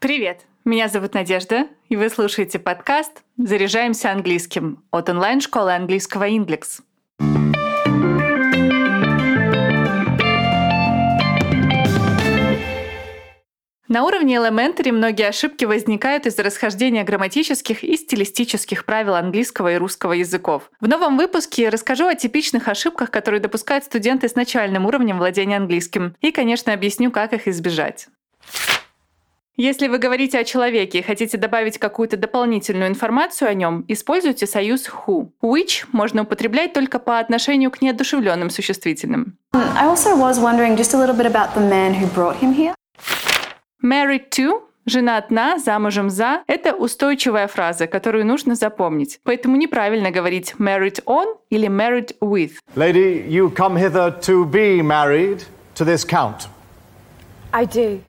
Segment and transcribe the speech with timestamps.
[0.00, 0.46] Привет!
[0.64, 6.80] Меня зовут Надежда, и вы слушаете подкаст «Заряжаемся английским» от онлайн-школы английского «Индекс».
[13.88, 20.14] На уровне Elementary многие ошибки возникают из-за расхождения грамматических и стилистических правил английского и русского
[20.14, 20.70] языков.
[20.80, 26.16] В новом выпуске расскажу о типичных ошибках, которые допускают студенты с начальным уровнем владения английским,
[26.22, 28.08] и, конечно, объясню, как их избежать.
[29.62, 34.88] Если вы говорите о человеке и хотите добавить какую-то дополнительную информацию о нем, используйте союз
[34.88, 35.32] who.
[35.42, 39.36] Which можно употреблять только по отношению к неодушевленным существительным.
[39.52, 42.74] I also was wondering just a little bit about the man who brought him here.
[43.82, 49.20] Married to Женат на, замужем за– это устойчивая фраза, которую нужно запомнить.
[49.24, 52.52] Поэтому неправильно говорить married on или married with.
[52.76, 55.42] Lady, you come hither to be married
[55.74, 56.48] to this count.
[57.52, 58.00] I do.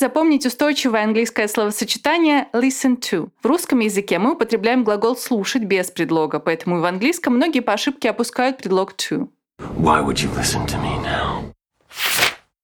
[0.00, 3.28] Стоит запомнить устойчивое английское словосочетание listen to.
[3.42, 7.74] В русском языке мы употребляем глагол слушать без предлога, поэтому и в английском многие по
[7.74, 9.28] ошибке опускают предлог to.
[9.76, 11.52] Why would you listen to me now?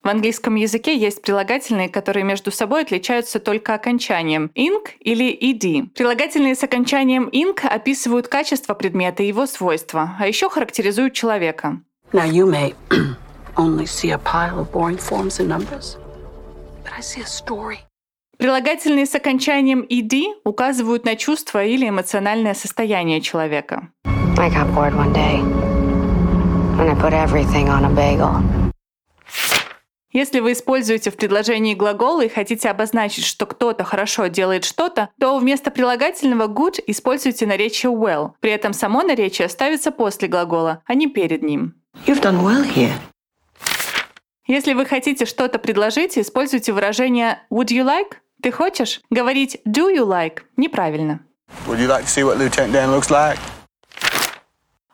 [0.02, 5.90] В английском языке есть прилагательные, которые между собой отличаются только окончанием ing или ed.
[5.94, 11.82] Прилагательные с окончанием ing описывают качество предмета и его свойства, а еще характеризуют человека.
[12.14, 12.74] Now, you may
[13.56, 15.98] only see a pile of boring forms and numbers,
[18.38, 20.12] Прилагательные с окончанием ed
[20.44, 23.88] указывают на чувство или эмоциональное состояние человека.
[24.38, 25.40] I got bored one day
[26.78, 28.42] and I put everything on a bagel.
[30.12, 35.36] Если вы используете в предложении глаголы и хотите обозначить, что кто-то хорошо делает что-то, то
[35.36, 38.30] вместо прилагательного good используйте наречие well.
[38.40, 41.74] При этом само наречие ставится после глагола, а не перед ним.
[42.06, 42.94] You've done well here.
[44.46, 48.18] Если вы хотите что-то предложить, используйте выражение would you like?
[48.42, 49.00] Ты хочешь?
[49.10, 51.20] Говорить do you like неправильно.
[51.66, 53.38] Would you like to see what Lieutenant Dan looks like?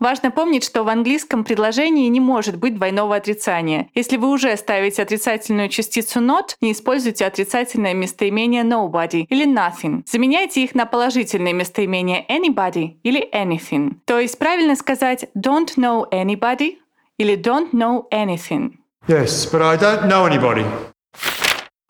[0.02, 3.88] Важно помнить, что в английском предложении не может быть двойного отрицания.
[3.94, 10.02] Если вы уже ставите отрицательную частицу not, не используйте отрицательное местоимение nobody или nothing.
[10.04, 13.96] Заменяйте их на положительное местоимение anybody или anything.
[14.04, 16.78] То есть правильно сказать don't know anybody
[17.18, 18.72] или don't know anything.
[19.08, 20.64] Yes, but I don't know anybody.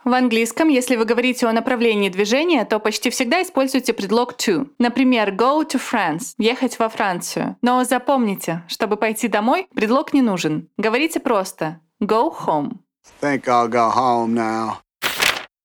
[0.04, 4.68] В английском, если вы говорите о направлении движения, то почти всегда используйте предлог to.
[4.78, 7.56] Например, go to France– ехать во Францию.
[7.62, 10.68] Но запомните, чтобы пойти домой, предлог не нужен.
[10.76, 12.78] Говорите просто go home.
[13.20, 14.78] Think I'll go home now.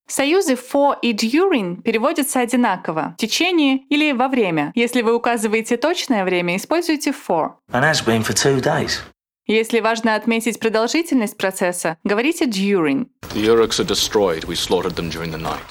[0.07, 4.71] Союзы for и during переводятся одинаково– в течение или во время.
[4.75, 7.53] Если вы указываете точное время, используйте for.
[7.71, 8.99] And has been for two days.
[9.47, 13.07] Если важно отметить продолжительность процесса, говорите during.
[13.33, 14.45] The Uruks are destroyed.
[14.45, 15.63] We slaughtered them during the night.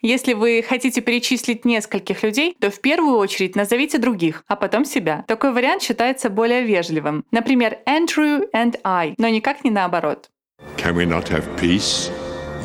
[0.00, 5.24] Если вы хотите перечислить нескольких людей, то в первую очередь назовите других, а потом себя.
[5.28, 7.26] Такой вариант считается более вежливым.
[7.32, 10.30] Например, Andrew and I, но никак не наоборот.
[10.78, 12.10] Can we not have peace?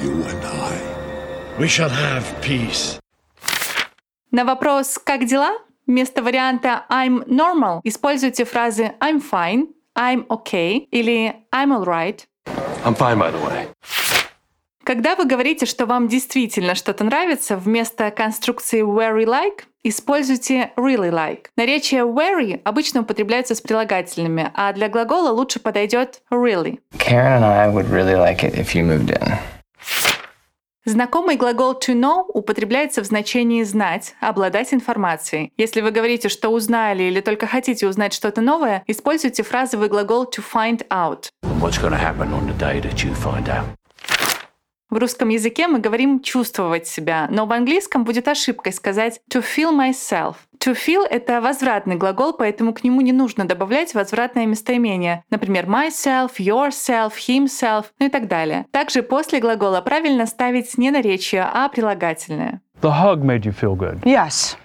[0.01, 1.59] You and I.
[1.59, 2.99] We shall have peace.
[4.31, 5.57] На вопрос «Как дела?»
[5.87, 9.67] Вместо варианта I'm normal используйте фразы I'm fine,
[9.97, 12.25] I'm okay или I'm alright.
[12.85, 13.67] I'm fine, by the way.
[14.83, 21.45] Когда вы говорите, что вам действительно что-то нравится, вместо конструкции very like используйте really like.
[21.55, 26.79] Наречие very обычно употребляется с прилагательными, а для глагола лучше подойдет really.
[26.97, 29.37] Karen and I would really like it if you moved in.
[30.85, 35.53] Знакомый глагол to know употребляется в значении знать, обладать информацией.
[35.55, 40.43] Если вы говорите, что узнали или только хотите узнать что-то новое, используйте фразовый глагол to
[40.43, 41.29] find out.
[41.61, 43.82] What's happen on the day that you find out?
[44.93, 49.75] В русском языке мы говорим чувствовать себя, но в английском будет ошибкой сказать to feel
[49.75, 50.35] myself.
[50.59, 55.23] To feel— это возвратный глагол, поэтому к нему не нужно добавлять возвратное местоимение.
[55.31, 58.67] Например, myself, yourself, himself, ну и так далее.
[58.69, 62.61] Также после глагола правильно ставить не наречие, а прилагательное.
[62.83, 63.99] The hug made you feel good.
[64.03, 64.55] Yes.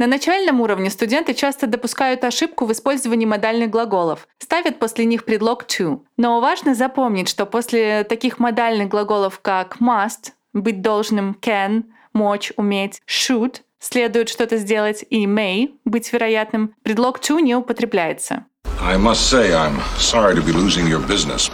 [0.00, 4.26] На начальном уровне студенты часто допускают ошибку в использовании модальных глаголов.
[4.38, 6.00] Ставят после них предлог to.
[6.16, 13.02] Но важно запомнить, что после таких модальных глаголов, как must, быть должным, can, мочь, уметь,
[13.06, 18.46] should, следует что-то сделать, и may, быть вероятным, предлог to не употребляется.
[18.82, 21.50] I must say, I'm sorry to be losing your business.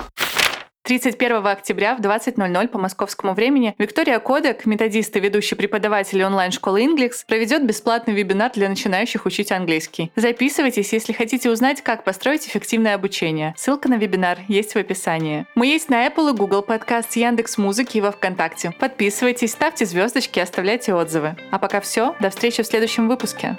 [0.87, 7.27] 31 октября в 20.00 по московскому времени Виктория Кодек, методист и ведущий преподаватель онлайн-школы Inglix,
[7.27, 10.13] проведет бесплатный вебинар для начинающих учить английский.
[10.15, 13.53] Записывайтесь, если хотите узнать, как построить эффективное обучение.
[13.57, 15.47] Ссылка на вебинар есть в описании.
[15.57, 18.73] Мы есть на Apple и Google Podcast, Яндекс Музыки и во Вконтакте.
[18.79, 21.35] Подписывайтесь, ставьте звездочки, оставляйте отзывы.
[21.51, 23.57] А пока все, до встречи в следующем выпуске.